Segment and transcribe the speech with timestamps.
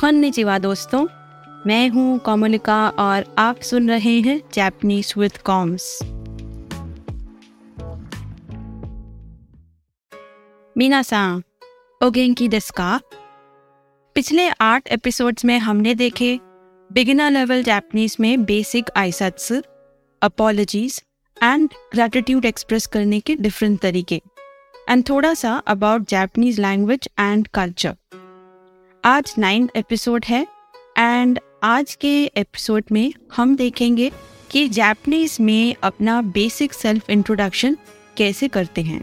[0.00, 1.06] कॉन्निचिवा दोस्तों,
[1.66, 5.98] मैं हूँ कोमलिका और आप सुन रहे हैं जैपनीज विद कॉम्स
[10.76, 11.42] मीना सांग
[12.00, 13.00] ओगेंकी डेस्का
[14.14, 16.38] पिछले आठ एपिसोड्स में हमने देखे
[16.92, 19.52] बिगिनर लेवल जैपनीज में बेसिक आइसट्स
[20.22, 21.02] अपॉलॉजीज
[21.42, 24.22] एंड ग्रेटिट्यूड एक्सप्रेस करने के डिफरेंट तरीके
[24.88, 27.96] एंड थोड़ा सा about Japanese language and culture
[29.04, 30.46] आज नाइन्थ एपिसोड है
[30.98, 34.10] एंड आज के एपिसोड में हम देखेंगे
[34.50, 37.76] कि जैपनीज में अपना बेसिक सेल्फ इंट्रोडक्शन
[38.16, 39.02] कैसे करते हैं।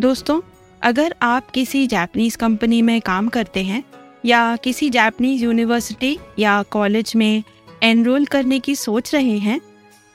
[0.00, 0.40] दोस्तों,
[0.82, 3.84] अगर आप किसी जैपनीज कंपनी में काम करते हैं,
[4.24, 7.42] या किसी जैपनीज यूनिवर्सिटी या कॉलेज में
[7.82, 9.60] एनरोल करने की सोच रहे हैं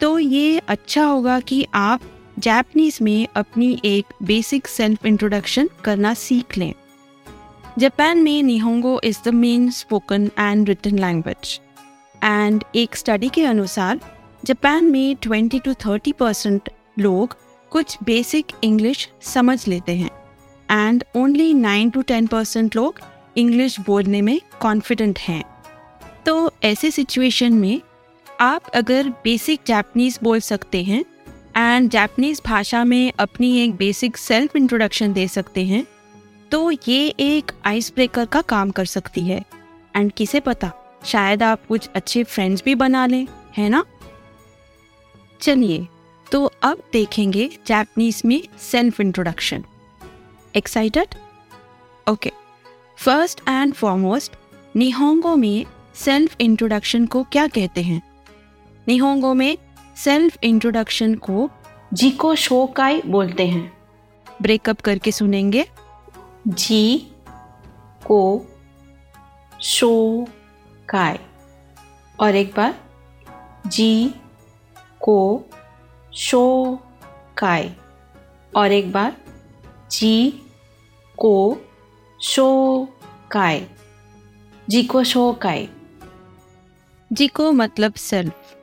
[0.01, 2.01] तो ये अच्छा होगा कि आप
[2.39, 6.73] जैपनीज में अपनी एक बेसिक सेल्फ इंट्रोडक्शन करना सीख लें।
[7.79, 11.59] जापान में Nihongo is the main spoken and written language
[12.23, 13.99] and एक स्टडी के अनुसार
[14.45, 16.69] जापान में 20 टू 30 परसेंट
[16.99, 17.37] लोग
[17.69, 20.11] कुछ बेसिक इंग्लिश समझ लेते हैं।
[20.71, 22.99] एंड ओनली 9 टू 10 परसेंट लोग
[23.37, 25.43] इंग्लिश बोलने में कॉन्फिडेंट हैं।
[26.25, 27.81] तो ऐसे सिचुएशन में
[28.39, 31.05] आप अगर बेसिक जापनीज बोल सकते हैं
[31.57, 35.85] एंड जापनीज भाषा में अपनी एक बेसिक सेल्फ इंट्रोडक्शन दे सकते हैं
[36.51, 39.43] तो ये एक आइस ब्रेकर का काम कर सकती है।
[39.95, 40.71] एंड किसे पता,
[41.05, 43.83] शायद आप कुछ अच्छे फ्रेंड्स भी बना लें, है ना?
[45.41, 45.87] चलिए
[46.31, 49.63] तो अब देखेंगे जैपनीज में self introduction
[50.55, 51.15] excited
[52.07, 52.31] okay
[52.97, 54.35] first and foremost
[54.75, 58.01] Nihongo में सेल्फ इंट्रोडक्शन को क्या कहते हैं?
[58.87, 59.57] निहोंगो में
[59.97, 61.49] सेल्फ इंट्रोडक्शन को
[61.93, 63.71] जिको शोकाई बोलते हैं।
[64.41, 65.65] ब्रेकअप करके सुनेंगे।
[66.47, 66.97] जी
[68.05, 68.45] को
[69.61, 70.25] शो
[70.89, 71.19] काय।
[72.19, 72.83] और एक बार,
[73.67, 74.09] जी
[75.01, 75.41] को
[76.13, 76.75] शो
[77.37, 77.75] काय।
[78.55, 79.17] और एक बार,
[79.91, 80.31] जी
[81.17, 81.57] को
[82.21, 82.87] शो
[83.31, 83.67] काय।
[84.69, 85.67] जी को शो काय।
[87.13, 88.57] जी को मतलब सेल्फ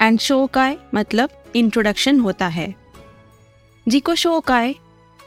[0.00, 2.74] एंड शो काय मतलब इंट्रोडक्शन होता है।
[3.88, 4.74] जी को शो काय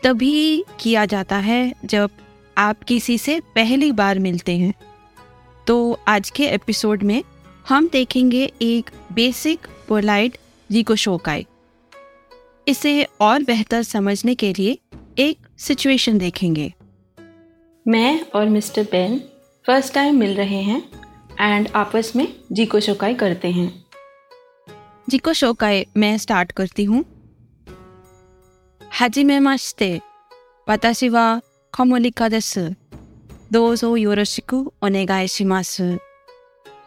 [0.03, 2.09] तभी किया जाता है जब
[2.57, 4.73] आप किसी से पहली बार मिलते हैं।
[5.67, 7.23] तो आज के एपिसोड में
[7.67, 10.37] हम देखेंगे एक बेसिक पोलाइट
[10.71, 11.45] जीको शोकाई
[12.67, 14.77] इसे और बेहतर समझने के लिए
[15.19, 16.73] एक सिचुएशन देखेंगे।
[17.87, 19.19] मैं और मिस्टर बेन
[19.67, 20.81] फ़र्स्ट टाइम मिल रहे हैं
[21.39, 23.85] एंड आपस में जीको शोकाई करते हैं।
[25.09, 27.05] जीको शोकाई मैं स्टार्ट करती हूँ।
[28.96, 30.02] はじめまして。
[30.66, 31.42] 私は
[31.72, 32.74] コモリカです。
[33.50, 35.98] どうぞよろしくお願いします。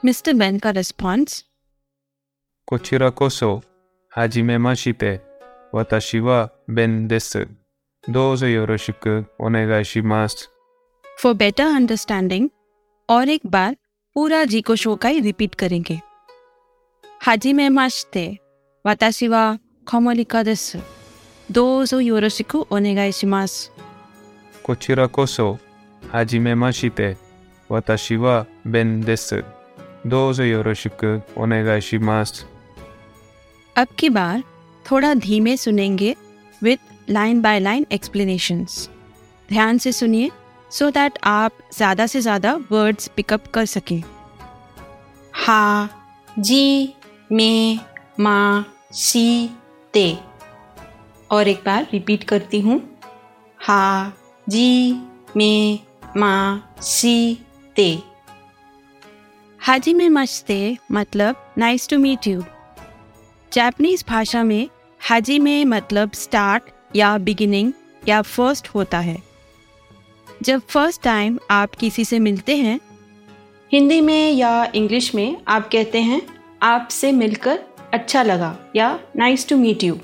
[0.03, 0.35] Mr.
[0.35, 1.45] Ben का response
[2.65, 3.61] こちらこそ、
[4.09, 5.21] はじめまして。
[5.71, 7.47] 私はベンです。
[8.07, 10.49] どうぞよろしくお願いします。
[11.17, 12.49] For better understanding
[13.09, 13.77] और एक बार
[14.13, 15.99] पूरा जी को शो का ही रिपीट करेंगे
[17.25, 18.25] हाजिमे मास्ते
[18.85, 19.43] वाताशी वा
[19.89, 20.79] कोमोलिका देसु
[21.51, 23.71] どうぞよろしくお願いします。
[24.63, 25.59] こちらこそ、
[26.11, 27.17] はじめまして。
[27.69, 29.43] 私はベンです。
[30.05, 32.45] どうぞよろしくお願いします。
[33.75, 34.43] अब की बार
[34.85, 36.15] थोड़ा धीमे सुनेंगे
[36.63, 36.79] with
[37.09, 38.89] line by line explanations
[39.49, 40.31] ध्यान से सुनिए
[40.71, 44.01] सो दैट आप ज़्यादा से ज़्यादा वर्ड्स पिकअप कर सकें
[45.33, 45.89] हा
[46.39, 46.95] जी
[47.31, 47.79] मे
[48.19, 49.49] मा सी
[49.93, 50.07] ते
[51.30, 52.80] और एक बार रिपीट करती हूँ।
[53.58, 54.12] हा
[54.46, 54.92] जी
[55.36, 55.78] मे
[56.16, 56.32] मा
[56.82, 57.38] सी
[57.76, 57.98] ते।
[59.60, 62.42] हाजी में मस्ते मतलब nice to meet you
[63.52, 64.68] Japanese भाषा में
[65.00, 66.62] हाजी में मतलब स्टार्ट
[66.96, 67.72] या बिगिनिंग
[68.08, 69.16] या फ़र्स्ट होता है।
[70.42, 72.78] जब फ़र्स्ट टाइम आप किसी से मिलते हैं
[73.72, 76.20] हिंदी में या इंग्लिश में आप कहते हैं
[76.62, 77.58] आपसे मिलकर
[77.94, 79.98] अच्छा लगा या nice to meet you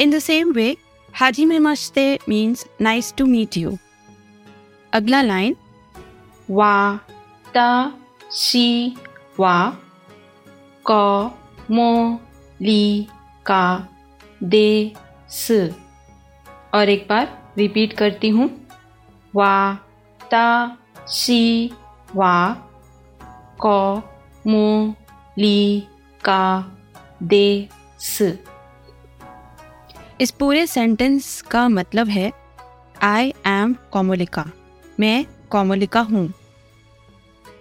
[0.00, 0.76] in the same way
[1.14, 3.76] हाजी में मस्ते means nice to meet you
[4.92, 5.56] अगला लाइन
[6.50, 7.00] वा
[7.54, 7.92] ता
[8.30, 8.96] सी
[9.40, 9.76] वा
[10.90, 10.92] क
[11.70, 12.20] मो
[12.62, 13.06] ली
[13.46, 13.88] का
[14.42, 14.92] दे
[15.30, 15.74] स
[16.74, 18.50] और एक बार रिपीट करती हूँ।
[19.34, 19.78] वा,
[20.30, 20.78] ता,
[21.08, 21.70] सी,
[22.16, 22.56] वा,
[23.66, 23.66] क,
[24.46, 24.94] मो,
[25.38, 25.80] ली,
[26.24, 26.72] का,
[27.22, 27.68] दे,
[27.98, 28.22] स।
[30.20, 32.32] इस पूरे सेंटेंस का मतलब है
[33.02, 34.44] आई एम कोमोलिका
[35.00, 36.34] मैं कोमोलिका हूँ.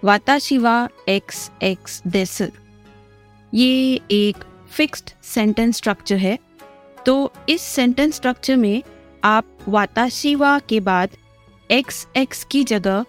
[0.04, 2.42] वाताशिवा एक्स एक्स दिस
[3.54, 4.36] ये एक
[4.72, 6.38] फिक्स्ड सेंटेंस स्ट्रक्चर है।
[7.06, 8.84] तो इस सेंटेंस स्ट्रक्चर में
[9.24, 11.10] आप वाताशिवा के बाद
[11.72, 13.06] एक्स एक्स की जगह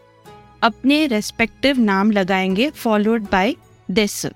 [0.63, 3.55] अपने रेस्पेक्टिव नाम लगाएँगे followed by
[3.91, 4.27] this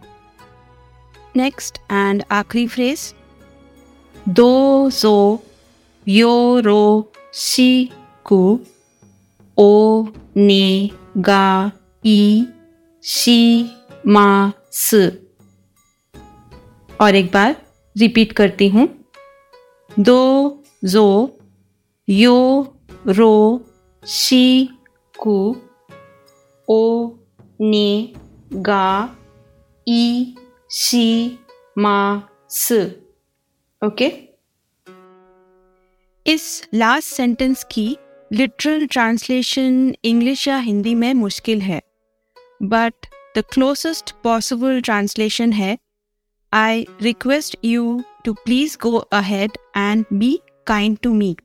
[1.37, 3.15] next and आखिरी फ्रेज
[4.29, 5.43] दो सो
[6.09, 7.91] यो रो शी
[8.25, 8.61] कु
[11.19, 11.73] गा
[12.07, 12.47] ई
[13.05, 13.71] शी
[14.07, 14.95] मा स
[17.01, 17.57] और एक बार
[17.99, 18.89] रिपीट करती हूँ।
[19.99, 21.39] दो जो
[22.09, 22.67] यो
[23.07, 23.65] रो
[24.07, 24.69] शी
[25.19, 25.57] कु
[26.69, 27.11] ओ
[27.61, 28.13] ने
[28.53, 29.17] गा
[29.89, 30.35] ई
[30.71, 31.39] शी
[31.79, 32.73] मा स
[33.83, 34.07] ओके
[36.27, 37.97] इस लास्ट सेंटेंस की
[38.33, 41.81] लिटरल ट्रांसलेशन इंग्लिश या हिंदी में मुश्किल है.
[42.63, 43.07] But
[43.37, 45.79] the closest possible translation है
[46.53, 51.37] I request you to please go ahead and be kind to me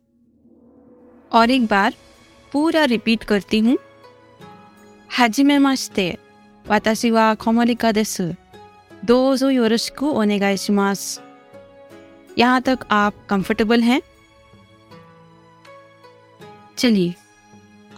[1.31, 1.93] और एक बार
[2.51, 3.77] पूरा रिपीट करती हूँ.
[5.09, 6.17] हाजिमे मास्ते
[6.65, 8.23] वाताशी वा खोमलिका देसु.
[9.05, 11.21] दोजो योरशिकु ओनेगाइशिमास
[12.37, 14.01] यहाँ तक आप कंफर्टेबल हैं?
[16.77, 17.13] चलिए,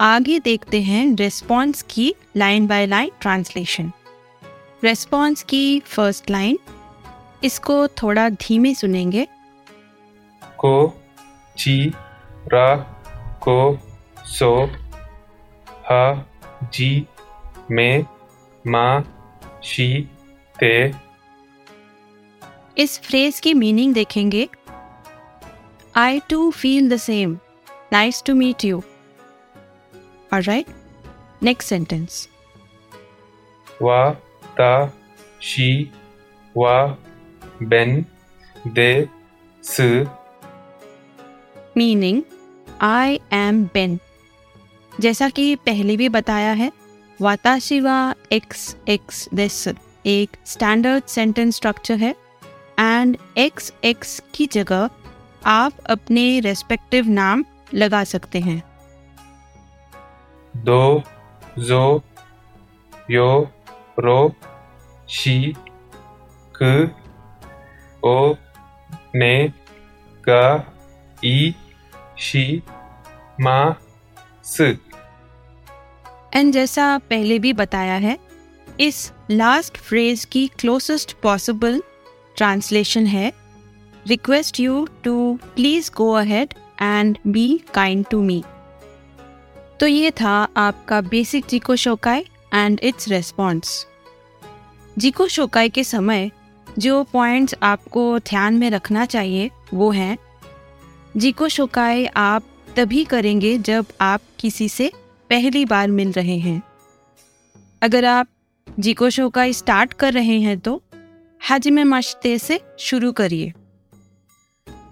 [0.01, 3.91] आगे देखते हैं रेस्पॉन्स की line by line translation
[4.83, 6.59] response की फ़र्स्ट लाइन
[7.43, 9.27] इसको थोड़ा धीमे सुनेंगे.
[10.43, 11.01] को,
[11.57, 11.93] ची,
[12.53, 12.75] रा,
[13.41, 13.79] को,
[14.25, 14.65] सो,
[15.67, 16.25] हा,
[16.73, 17.07] जी,
[17.71, 18.05] में,
[18.67, 19.03] मा,
[19.63, 20.09] शी,
[20.59, 20.91] ते
[22.79, 24.47] इस फ्रेज की मीनिंग देखेंगे।
[25.95, 27.37] I too feel the same
[27.93, 28.81] nice to meet you
[30.33, 30.65] और राइट
[31.43, 32.27] नेक्स्ट सेंटेंस
[33.81, 34.09] वा
[34.59, 34.71] ता
[35.41, 35.67] शी
[36.57, 36.75] वा
[37.63, 38.05] बेन
[38.67, 39.07] दे
[39.63, 39.81] स
[41.77, 42.21] मीनिंग
[42.81, 43.99] आई एम बेन
[44.99, 46.71] जैसा कि पहले भी बताया है
[47.21, 49.67] वाताशिवा एक्स एक्स दिस
[50.05, 52.15] एक स्टैंडर्ड सेंटेंस स्ट्रक्चर है।
[52.79, 54.89] एंड एक्स एक्स की जगह
[55.45, 58.61] आप अपने रेस्पेक्टिव नाम लगा सकते हैं।
[60.57, 61.03] दो
[61.59, 62.03] जो
[63.11, 63.31] यो
[63.99, 64.33] रो
[65.09, 65.55] शी
[66.55, 66.95] क
[68.05, 68.33] ओ
[69.15, 69.47] ने
[70.23, 70.73] गा
[71.25, 71.55] ई
[72.19, 72.63] शी
[73.41, 73.75] मा
[74.43, 74.61] स।
[76.35, 78.17] एंड जैसा पहले भी बताया है
[78.79, 81.81] इस लास्ट फ्रेज की क्लोजेस्ट पॉसिबल
[82.39, 83.31] ट्रांसलेशन है।
[84.07, 88.43] Request you to please go ahead and be kind to me.
[89.79, 93.85] तो ये था आपका बेसिक जीको शोकाई एंड इट्स रेस्पॉन्स।
[94.97, 96.31] जीको शोकाई के समय
[96.79, 100.17] जो पॉइंट्स आपको ध्यान में रखना चाहिए वो हैं।
[101.17, 102.43] जीको शोकाई आप
[102.75, 104.91] तभी करेंगे जब आप किसी से
[105.29, 106.61] पहली बार मिल रहे हैं।
[107.81, 108.27] अगर आप
[108.79, 110.81] जीको शोकाई स्टार्ट कर रहे हैं तो
[111.41, 113.51] हाजिमे मश्ते से शुरू करिए।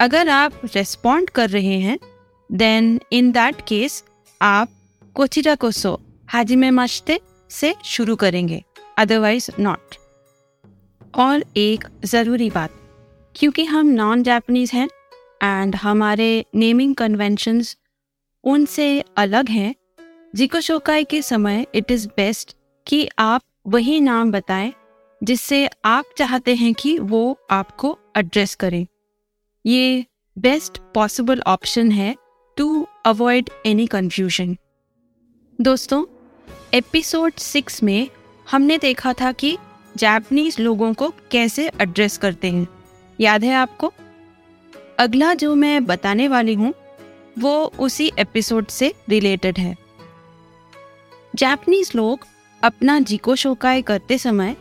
[0.00, 1.98] अगर आप रेस्पॉन्ड कर रहे हैं
[2.50, 4.02] देन इन दैट केस
[4.40, 4.68] आप
[5.16, 8.62] कोचिरा कोसो हाजिमे मश्ते से शुरू करेंगे
[8.98, 9.96] अदरवाइज़ नॉट
[11.14, 12.70] और एक ज़रूरी बात,
[13.34, 14.88] क्योंकि हम नॉन जापनीज़ हैं
[15.42, 17.76] एंड हमारे नेमिंग कन्वेंशंस
[18.44, 19.74] उनसे अलग हैं,
[20.34, 24.72] जिको शोकाई के समय इट इज़ बेस्ट कि आप वही नाम बताएँ
[25.22, 28.86] जिससे आप चाहते हैं कि वो आपको एड्रेस करें।
[29.66, 30.04] ये
[30.38, 32.14] बेस्ट पॉसिबल ऑप्शन है
[32.56, 34.56] टू अवॉइड एनी कन्फ्यूज़न
[35.60, 36.04] दोस्तों
[36.74, 38.08] एपिसोड सिक्स में
[38.50, 39.56] हमने देखा था कि
[39.96, 42.66] जापनीज लोगों को कैसे एड्रेस करते हैं।
[43.20, 43.92] याद है आपको?
[44.98, 46.72] अगला जो मैं बताने वाली हूँ,
[47.38, 49.76] वो उसी एपिसोड से रिलेटेड है।
[51.34, 52.26] जापनीज लोग
[52.62, 54.56] अपना जिको शोकाय करते समय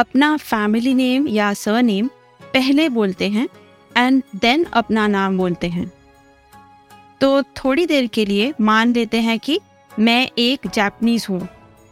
[0.00, 2.08] अपना फैमिली नेम या सर नेम
[2.42, 3.48] पहले बोलते हैं
[3.96, 5.90] एंड देन अपना नाम बोलते हैं।
[7.20, 9.60] तो थोड़ी देर के लिए मान लेते हैं कि
[9.98, 11.48] मैं एक जापानीज हूँ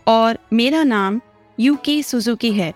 [0.07, 1.21] और मेरा नाम
[1.59, 2.73] यूकी सुजुकी है।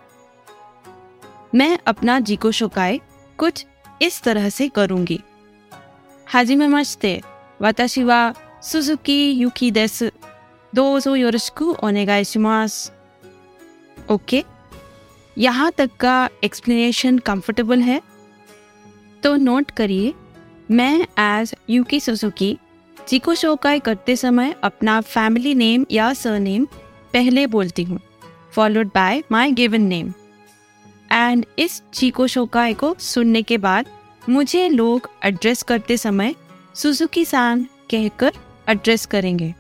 [1.55, 3.01] मैं अपना जिको शोकाय
[3.39, 3.67] कुछ
[4.03, 5.21] इस तरह से करूँगी।
[6.27, 7.21] हाजिमे मस्ते,
[7.61, 10.03] वाताशी वा सुजुकी यूकी देस।
[10.73, 12.93] दोजो योरशिकु ओनेगाइशिमास
[14.11, 14.45] ओके?
[15.39, 18.03] यहाँ तक का एक्सप्लेनेशन कंफर्टेबल है
[19.23, 20.15] तो नोट करिए,
[20.71, 22.59] मैं एज यूकी सुजुकी
[23.09, 26.65] जिको शोकाई करते समय अपना फैमिली नेम या सरनेम
[27.13, 28.01] पहले बोलती हूँ
[28.53, 30.13] followed by my given name
[31.13, 33.87] and इस चीको शोकाई को सुनने के बाद
[34.29, 36.35] मुझे लोग एड्रेस करते समय
[36.75, 38.33] सुजुकी सान कहकर
[38.69, 39.55] एड्रेस करेंगे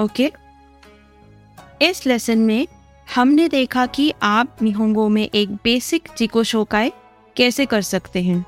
[0.00, 0.40] ओके okay?
[1.82, 2.66] इस लेसन में
[3.14, 6.92] हमने देखा कि आप निहोंगो में एक बेसिक चिको शोकाई
[7.36, 8.44] कैसे कर सकते हैं।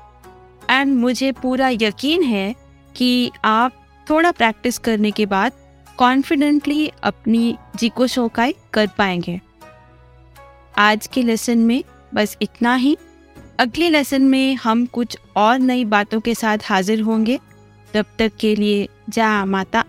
[0.69, 2.55] एंड मुझे पूरा यकीन है
[2.95, 5.51] कि आप थोड़ा प्रैक्टिस करने के बाद
[5.97, 9.41] कॉन्फिडेंटली अपनी जिको शोकाई कर पाएँगे।
[10.77, 12.97] आज के लेसन में बस इतना ही।
[13.59, 17.39] अगले लेसन में हम कुछ और नई बातों के साथ हाजिर होंगे।
[17.93, 19.83] तब तक के लिए जा माता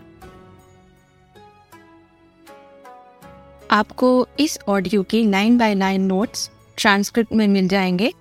[3.72, 8.12] आपको इस ऑडियो के nine by nine notes transcript में मिल जाएँगे।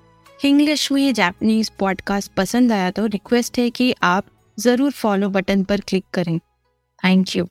[0.45, 4.25] इंग्लिश में जापनीज पॉडकास्ट पसंद आया तो रिक्वेस्ट है कि आप
[4.59, 6.39] ज़रूर फॉलो बटन पर क्लिक करें।
[6.99, 7.45] Thank you